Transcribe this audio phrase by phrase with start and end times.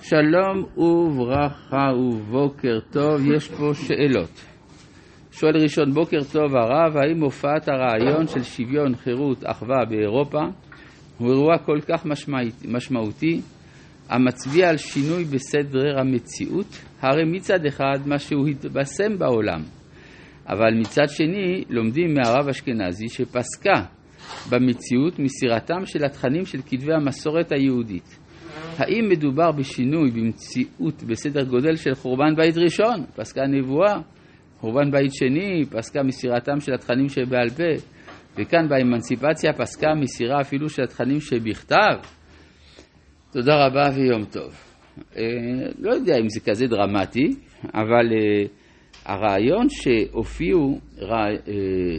[0.00, 4.44] שלום וברכה ובוקר טוב, יש פה שאלות.
[5.30, 10.40] שואל ראשון, בוקר טוב הרב, האם הופעת הרעיון של שוויון, חירות, אחווה באירופה
[11.18, 12.06] הוא אירוע כל כך
[12.64, 13.40] משמעותי
[14.08, 16.66] המצביע על שינוי בסדר המציאות?
[17.00, 19.60] הרי מצד אחד מה שהוא התבשם בעולם,
[20.48, 23.84] אבל מצד שני לומדים מהרב אשכנזי שפסקה
[24.50, 28.27] במציאות מסירתם של התכנים של כתבי המסורת היהודית.
[28.78, 34.00] האם מדובר בשינוי במציאות בסדר גודל של חורבן בית ראשון, פסקה נבואה,
[34.60, 37.82] חורבן בית שני, פסקה מסירתם של התכנים שבעל פה,
[38.36, 41.96] וכאן באמנציפציה פסקה מסירה אפילו של התכנים שבכתב?
[43.32, 44.54] תודה רבה ויום טוב.
[45.16, 45.22] אה,
[45.78, 47.28] לא יודע אם זה כזה דרמטי,
[47.74, 48.44] אבל אה,
[49.04, 51.54] הרעיון שהופיעו רע, אה,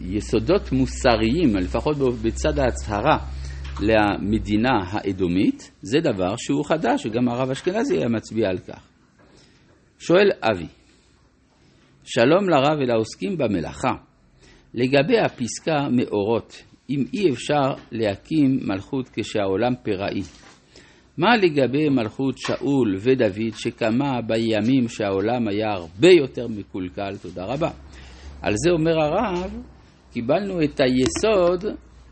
[0.00, 3.18] יסודות מוסריים, לפחות בצד ההצהרה,
[3.80, 8.88] למדינה האדומית, זה דבר שהוא חדש, וגם הרב אשכנזי היה מצביע על כך.
[9.98, 10.66] שואל אבי,
[12.04, 13.92] שלום לרב ולעוסקים במלאכה.
[14.74, 20.22] לגבי הפסקה מאורות, אם אי אפשר להקים מלכות כשהעולם פראי,
[21.18, 27.16] מה לגבי מלכות שאול ודוד שקמה בימים שהעולם היה הרבה יותר מקולקל?
[27.22, 27.70] תודה רבה.
[28.42, 29.62] על זה אומר הרב,
[30.12, 31.64] קיבלנו את היסוד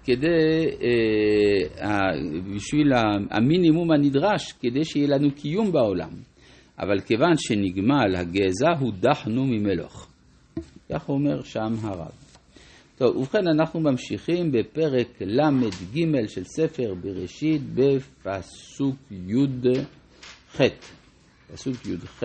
[0.09, 1.89] כדי, אה,
[2.55, 2.93] בשביל
[3.31, 6.11] המינימום הנדרש כדי שיהיה לנו קיום בעולם.
[6.79, 10.09] אבל כיוון שנגמל הגזע, הודחנו ממלוך.
[10.93, 12.13] כך אומר שם הרב.
[12.97, 20.61] טוב, ובכן אנחנו ממשיכים בפרק ל"ג של ספר בראשית בפסוק י"ח.
[21.53, 22.25] פסוק י"ח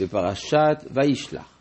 [0.00, 1.59] בפרשת וישלח.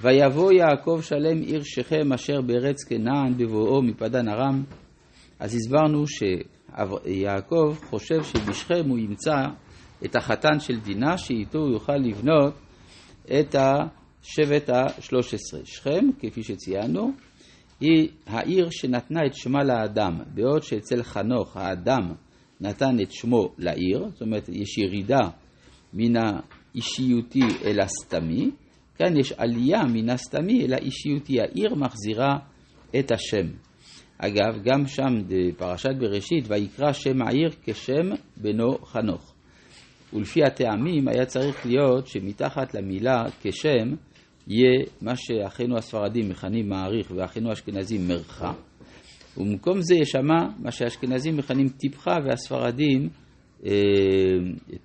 [0.00, 4.64] ויבוא יעקב שלם עיר שכם אשר בארץ כנען בבואו מפדן ארם.
[5.40, 9.36] אז הסברנו שיעקב חושב שבשכם הוא ימצא
[10.04, 12.54] את החתן של דינה, שאיתו הוא יוכל לבנות
[13.24, 15.60] את השבט השלוש עשרה.
[15.64, 17.12] שכם, כפי שציינו,
[17.80, 22.12] היא העיר שנתנה את שמה לאדם, בעוד שאצל חנוך האדם
[22.60, 25.20] נתן את שמו לעיר, זאת אומרת יש ירידה
[25.94, 28.50] מן האישיותי אל הסתמי,
[28.98, 32.36] כאן יש עלייה מן הסתמי אל האישיותי, העיר מחזירה
[32.98, 33.46] את השם.
[34.18, 39.34] אגב, גם שם בפרשת בראשית, ויקרא שם העיר כשם בנו חנוך.
[40.12, 43.94] ולפי הטעמים היה צריך להיות שמתחת למילה כשם
[44.46, 48.52] יהיה מה שאחינו הספרדים מכנים מעריך ואחינו האשכנזים מרחה.
[49.36, 53.08] ובמקום זה יש שמה מה שהאשכנזים מכנים טיפחה והספרדים
[53.66, 53.72] אה,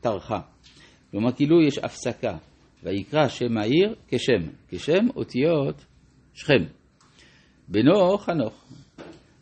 [0.01, 0.39] טרחה.
[1.11, 2.37] כלומר, כאילו יש הפסקה.
[2.84, 5.85] ויקרא שם העיר כשם, כשם אותיות
[6.34, 6.63] שכם.
[7.67, 8.66] בנו חנוך.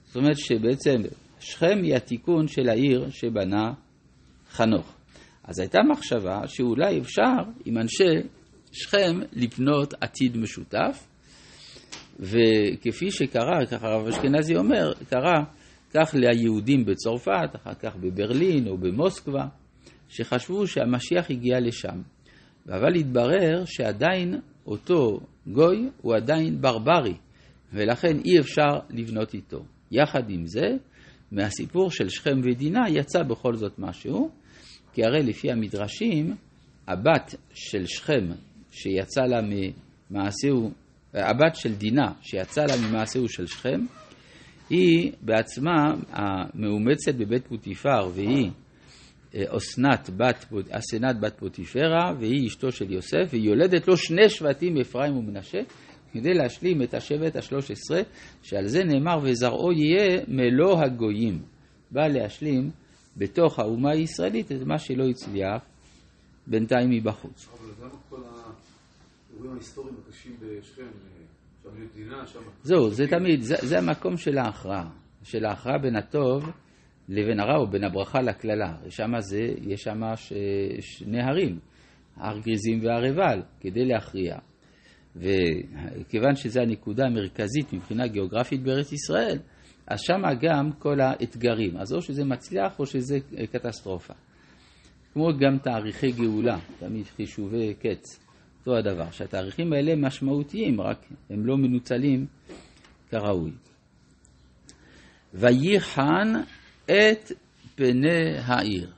[0.06, 1.02] זאת אומרת שבעצם
[1.40, 3.74] שכם היא התיקון של העיר שבנה
[4.50, 4.96] חנוך.
[5.44, 8.28] אז הייתה מחשבה שאולי אפשר עם אנשי
[8.72, 11.08] שכם לבנות עתיד משותף,
[12.20, 15.44] וכפי שקרה, ככה הרב אשכנזי אומר, קרה
[15.94, 19.46] כך ליהודים בצרפת, אחר כך בברלין או במוסקבה,
[20.10, 22.02] שחשבו שהמשיח הגיע לשם.
[22.70, 27.14] אבל התברר שעדיין אותו גוי הוא עדיין ברברי,
[27.74, 29.66] ולכן אי אפשר לבנות איתו.
[29.92, 30.68] יחד עם זה,
[31.32, 34.32] מהסיפור של שכם ודינה יצא בכל זאת משהו,
[34.94, 36.36] כי הרי לפי המדרשים,
[36.88, 38.26] הבת של שכם
[38.72, 40.72] שיצא לה ממעשהו,
[41.14, 43.80] הבת של דינה שיצא לה ממעשהו של שכם,
[44.70, 48.50] היא בעצמה המאומצת בבית פוטיפר והיא
[49.36, 55.18] אסנת בת, אסנת בת פוטיפרה והיא אשתו של יוסף והיא יולדת לו שני שבטים אפרים
[55.18, 55.60] ומנשה
[56.14, 58.02] כדי להשלים את השבט השלוש עשרה
[58.44, 61.42] שעל זה נאמר וזרעו יהיה מלוא הגויים
[61.92, 62.72] בא להשלים
[63.18, 65.64] בתוך האומה הישראלית את מה שלא הצליח
[66.48, 67.48] בינתיים מבחוץ.
[67.48, 70.88] אבל למה כל האירועים ההיסטוריים הקשים בשכם,
[71.64, 72.40] שם מדינה, שם...
[72.64, 74.90] זהו, זה תמיד, זה, זה המקום של ההכרעה,
[75.24, 76.50] של ההכרעה בין הטוב
[77.10, 78.74] לבין הרע או בין הברכה לקללה.
[78.90, 80.02] שם זה, יש שם
[80.80, 81.60] שני הרים,
[82.16, 84.38] הר גריזים והר עיבל, כדי להכריע.
[85.16, 89.40] וכיוון שזו הנקודה המרכזית מבחינה גיאוגרפית בארץ ישראל,
[89.88, 91.78] אז שם גם כל האתגרים.
[91.78, 93.18] אז או שזה מצליח או שזה
[93.52, 94.14] קטסטרופה.
[95.14, 98.28] כמו גם תאריכי גאולה, תמיד חישובי קץ,
[98.60, 102.26] אותו הדבר, שהתאריכים האלה משמעותיים, רק הם לא מנוצלים
[103.10, 103.52] כראוי.
[105.34, 106.34] וייחן
[106.92, 107.32] את
[107.76, 108.92] פני העיר.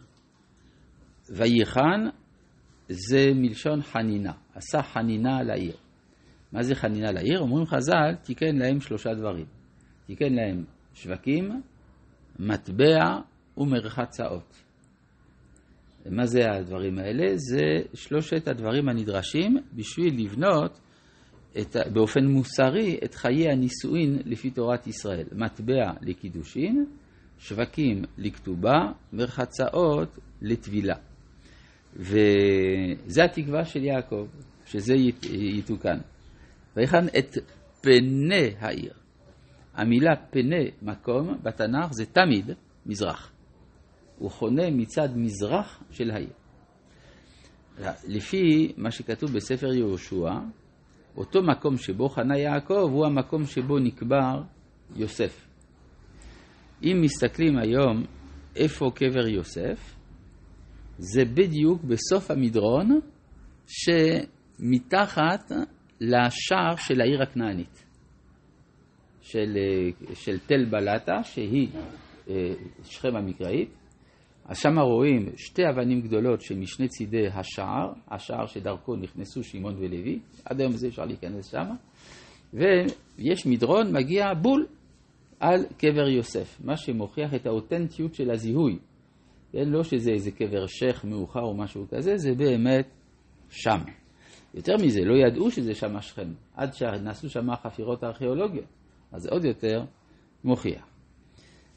[1.30, 2.10] וייחן
[2.90, 5.78] זה מלשון חנינה, עשה חנינה לעיר.
[6.52, 7.40] מה זה חנינה לעיר?
[7.40, 9.46] אומרים חז"ל, תיקן להם שלושה דברים.
[10.08, 10.64] תיקן להם
[10.94, 11.62] שווקים,
[12.40, 13.20] מטבע
[13.58, 14.64] ומרחצאות.
[16.06, 17.32] מה זה הדברים האלה?
[17.36, 17.62] זה
[17.94, 20.80] שלושת הדברים הנדרשים בשביל לבנות
[21.62, 25.28] את, באופן מוסרי את חיי הנישואין לפי תורת ישראל.
[25.32, 26.86] מטבע לקידושין,
[27.40, 30.96] שווקים לכתובה, מרחצאות לטבילה.
[31.96, 34.28] וזה התקווה של יעקב,
[34.66, 34.94] שזה
[35.32, 35.98] יתוקן.
[36.76, 37.38] ויכן את
[37.82, 38.94] פני העיר.
[39.74, 42.52] המילה פני מקום בתנ"ך זה תמיד
[42.86, 43.32] מזרח.
[44.18, 46.30] הוא חונה מצד מזרח של העיר.
[48.08, 50.32] לפי מה שכתוב בספר יהושע,
[51.18, 54.42] אותו מקום שבו חנה יעקב הוא המקום שבו נקבר
[54.96, 55.49] יוסף.
[56.84, 58.04] אם מסתכלים היום
[58.56, 59.96] איפה קבר יוסף,
[60.98, 63.00] זה בדיוק בסוף המדרון
[63.68, 65.52] שמתחת
[66.02, 67.86] לשער של העיר הכנענית,
[69.22, 69.58] של,
[70.14, 71.70] של תל בלטה, שהיא
[72.30, 72.52] אה,
[72.84, 73.70] שכם המקראית.
[74.46, 80.62] אז שם רואים שתי אבנים גדולות שמשני צידי השער, השער שדרכו נכנסו שמעון ולוי, עד
[80.62, 81.66] היום זה אפשר להיכנס שם,
[82.54, 84.66] ויש מדרון מגיע בול
[85.40, 88.80] על קבר יוסף, מה שמוכיח את האותנטיות של הזיהוי.
[89.52, 92.88] כן, לא שזה איזה קבר שייח מאוחר או משהו כזה, זה באמת
[93.50, 93.78] שם.
[94.54, 98.66] יותר מזה, לא ידעו שזה שם שכם, עד שנעשו שם חפירות ארכיאולוגיות,
[99.12, 99.84] אז עוד יותר
[100.44, 100.86] מוכיח.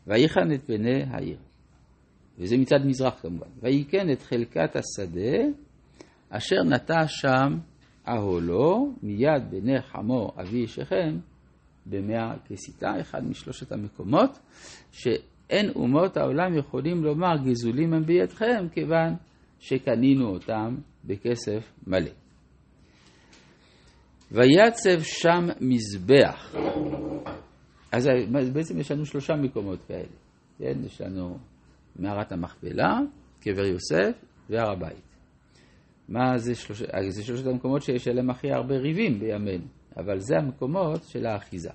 [0.06, 1.38] ויחן את פני העיר,
[2.38, 5.38] וזה מצד מזרח כמובן, ויקן את חלקת השדה,
[6.30, 7.58] אשר נטע שם
[8.08, 11.18] אהולו, מיד בני חמו אבי שכם,
[11.86, 14.38] במאה כסיתה, אחד משלושת המקומות,
[14.92, 19.14] שאין אומות העולם יכולים לומר גזולים הם בידכם, כיוון
[19.58, 22.10] שקנינו אותם בכסף מלא.
[24.32, 26.54] ויצב שם מזבח.
[27.92, 28.08] אז
[28.52, 30.06] בעצם יש לנו שלושה מקומות כאלה.
[30.58, 31.38] כן, יש לנו
[31.96, 32.98] מערת המכפלה,
[33.40, 35.16] קבר יוסף והר הבית.
[36.08, 36.82] מה זה שלוש...
[37.08, 39.64] זה שלושת המקומות שיש עליהם הכי הרבה ריבים בימינו.
[39.96, 41.70] אבל זה המקומות של האחיזה.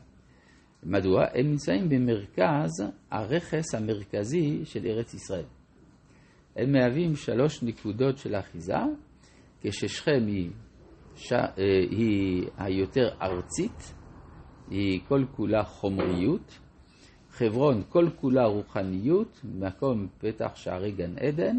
[0.84, 1.26] מדוע?
[1.34, 5.46] הם נמצאים במרכז הרכס המרכזי של ארץ ישראל.
[6.56, 8.78] הם מהווים שלוש נקודות של אחיזה,
[9.62, 10.50] כששכם היא,
[11.16, 11.34] ש...
[11.34, 11.48] אה,
[11.90, 13.94] היא היותר ארצית,
[14.70, 16.60] היא כל כולה חומריות,
[17.30, 21.58] חברון כל כולה רוחניות, מקום פתח שערי גן עדן,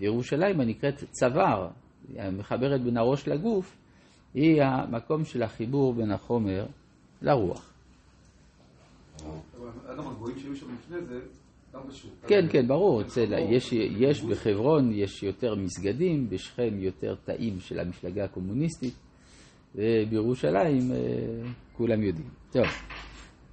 [0.00, 1.68] וירושלים הנקראת צוואר,
[2.16, 3.76] המחברת בין הראש לגוף,
[4.34, 6.66] היא המקום של החיבור בין החומר
[7.22, 7.72] לרוח.
[12.26, 13.02] כן, כן, ברור.
[13.50, 18.94] יש, יש בחברון, יש יותר מסגדים, בשכם יותר תאים של המפלגה הקומוניסטית,
[19.74, 20.96] ובירושלים אה,
[21.76, 22.28] כולם יודעים.
[22.52, 22.66] טוב,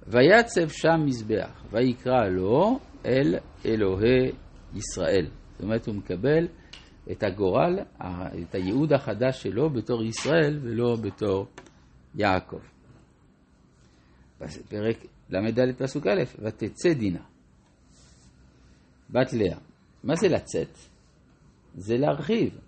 [0.06, 3.34] ויצב שם מזבח, ויקרא לו אל
[3.66, 4.32] אלוהי
[4.74, 5.26] ישראל.
[5.52, 6.46] זאת אומרת, הוא מקבל
[7.10, 7.78] את הגורל,
[8.42, 11.46] את הייעוד החדש שלו בתור ישראל ולא בתור
[12.14, 12.60] יעקב.
[14.68, 14.96] פרק
[15.30, 17.22] ל"ד פסוק א', ותצא דינה,
[19.10, 19.58] בת לאה.
[20.04, 20.78] מה זה לצאת?
[21.74, 22.58] זה להרחיב.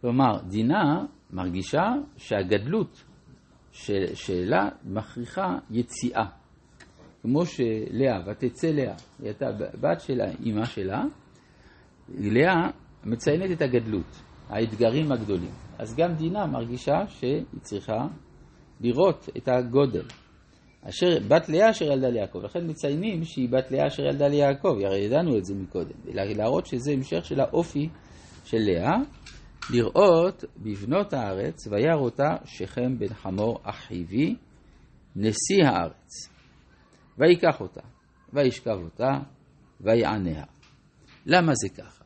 [0.00, 1.84] כלומר, דינה מרגישה
[2.16, 3.04] שהגדלות
[3.72, 6.24] של, שלה מכריחה יציאה.
[7.22, 9.46] כמו שלאה, ותצא לאה, היא הייתה
[9.80, 11.04] בת של אימא שלה,
[12.08, 12.70] לאה
[13.10, 15.50] מציינת את הגדלות, האתגרים הגדולים.
[15.78, 18.06] אז גם דינה מרגישה שהיא צריכה
[18.80, 20.04] לראות את הגודל.
[20.82, 24.98] אשר, בת לאה אשר ילדה ליעקב, לכן מציינים שהיא בת לאה אשר ילדה ליעקב, הרי
[24.98, 27.88] ידענו את זה מקודם, להראות שזה המשך של האופי
[28.44, 28.96] של לאה,
[29.70, 34.36] לראות בבנות הארץ, וירא אותה שכם בן חמור אחיבי,
[35.16, 36.28] נשיא הארץ,
[37.18, 37.80] ויקח אותה,
[38.32, 39.10] וישכב אותה,
[39.80, 40.44] ויעניה.
[41.26, 41.97] למה זה כך?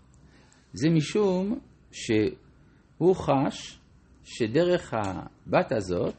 [0.72, 1.58] זה משום
[1.90, 3.78] שהוא חש
[4.24, 6.14] שדרך הבת הזאת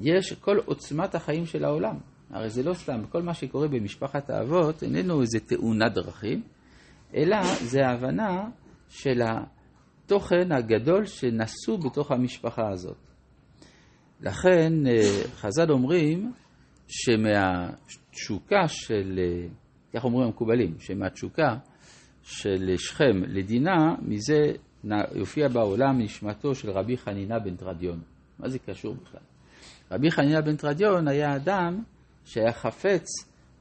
[0.00, 1.96] יש כל עוצמת החיים של העולם.
[2.30, 6.42] הרי זה לא סתם, כל מה שקורה במשפחת האבות איננו איזה תאונת דרכים,
[7.14, 8.48] אלא זה ההבנה
[8.88, 12.96] של התוכן הגדול שנשאו בתוך המשפחה הזאת.
[14.20, 16.32] לכן אה, חז"ל אומרים
[16.88, 19.48] שמהתשוקה של, אה,
[19.92, 21.56] כך אומרים המקובלים, שמהתשוקה
[22.26, 24.52] של שכם לדינה, מזה
[25.14, 28.00] יופיע בעולם נשמתו של רבי חנינה בן תרדיון.
[28.38, 29.20] מה זה קשור בכלל?
[29.90, 31.82] רבי חנינה בן תרדיון היה אדם
[32.24, 33.04] שהיה חפץ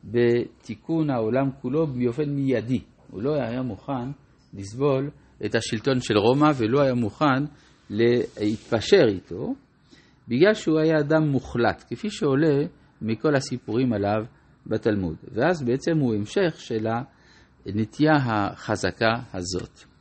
[0.04, 2.82] בתיקון העולם כולו באופן מיידי.
[3.12, 4.12] הוא לא היה מוכן
[4.54, 5.10] לסבול
[5.46, 7.44] את השלטון של רומא ולא היה מוכן
[7.90, 9.54] להתפשר איתו,
[10.28, 12.66] בגלל שהוא היה אדם מוחלט, כפי שעולה
[13.02, 14.26] מכל הסיפורים עליו
[14.68, 15.16] בתלמוד.
[15.34, 17.02] ואז בעצם הוא המשך של ה...
[17.66, 19.95] הנטייה החזקה הזאת.